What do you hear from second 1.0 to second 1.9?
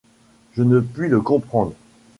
le comprendre